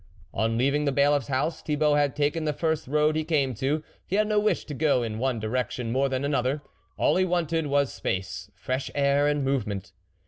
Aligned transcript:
On 0.33 0.57
leaving 0.57 0.85
the 0.85 0.91
Bailiffs 0.91 1.27
house, 1.27 1.61
Thibault 1.61 1.93
had 1.93 2.15
taken 2.15 2.43
the 2.45 2.53
first 2.53 2.87
road 2.87 3.15
he 3.15 3.23
came 3.23 3.53
to; 3.53 3.83
he 4.07 4.15
had 4.15 4.25
no 4.25 4.39
wish 4.39 4.65
to 4.65 4.73
go 4.73 5.03
in 5.03 5.19
one 5.19 5.39
direction 5.39 5.91
more 5.91 6.09
than 6.09 6.25
another, 6.25 6.63
all 6.97 7.17
he 7.17 7.23
wanted 7.23 7.67
was 7.67 7.93
space, 7.93 8.49
fresh 8.55 8.89
air 8.95 9.27
and 9.27 9.45
movement. 9.45 9.91